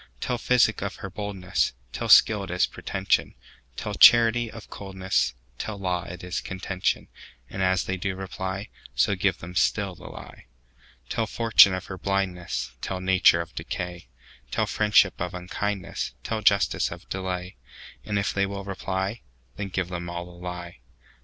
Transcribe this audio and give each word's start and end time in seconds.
Tell 0.19 0.39
physic 0.39 0.81
of 0.81 0.95
her 0.95 1.11
boldness; 1.11 1.73
Tell 1.93 2.09
skill 2.09 2.43
it 2.43 2.49
is 2.49 2.65
pretension; 2.65 3.35
Tell 3.77 3.93
charity 3.93 4.49
of 4.49 4.67
coldness; 4.71 5.35
Tell 5.59 5.77
law 5.77 6.05
it 6.05 6.23
is 6.23 6.41
contention:And 6.41 7.61
as 7.61 7.83
they 7.83 7.97
do 7.97 8.15
reply, 8.15 8.69
So 8.95 9.13
give 9.13 9.37
them 9.37 9.53
still 9.53 9.93
the 9.93 10.05
lie. 10.07 10.47
Tell 11.07 11.27
fortune 11.27 11.75
of 11.75 11.85
her 11.85 11.99
blindness; 11.99 12.71
Tell 12.81 12.99
nature 12.99 13.41
of 13.41 13.53
decay; 13.53 14.07
Tell 14.49 14.65
friendship 14.65 15.21
of 15.21 15.35
unkindness; 15.35 16.15
Tell 16.23 16.41
justice 16.41 16.89
of 16.89 17.07
delay; 17.07 17.55
And 18.03 18.17
if 18.17 18.33
they 18.33 18.47
will 18.47 18.63
reply, 18.65 19.21
Then 19.55 19.67
give 19.67 19.89
them 19.89 20.09
all 20.09 20.25
the 20.25 20.31
lie. 20.31 20.79